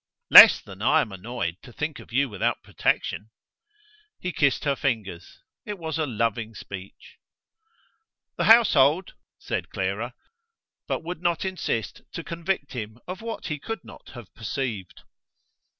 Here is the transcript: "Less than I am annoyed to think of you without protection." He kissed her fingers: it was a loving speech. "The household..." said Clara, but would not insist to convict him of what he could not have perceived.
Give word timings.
"Less 0.31 0.59
than 0.63 0.81
I 0.81 1.01
am 1.01 1.11
annoyed 1.11 1.57
to 1.61 1.71
think 1.71 1.99
of 1.99 2.11
you 2.11 2.27
without 2.27 2.63
protection." 2.63 3.29
He 4.19 4.31
kissed 4.31 4.63
her 4.63 4.75
fingers: 4.75 5.37
it 5.63 5.77
was 5.77 5.99
a 5.99 6.07
loving 6.07 6.55
speech. 6.55 7.17
"The 8.35 8.45
household..." 8.45 9.13
said 9.37 9.69
Clara, 9.69 10.15
but 10.87 11.03
would 11.03 11.21
not 11.21 11.45
insist 11.45 12.01
to 12.13 12.23
convict 12.23 12.73
him 12.73 12.97
of 13.07 13.21
what 13.21 13.45
he 13.45 13.59
could 13.59 13.83
not 13.83 14.09
have 14.15 14.33
perceived. 14.33 15.03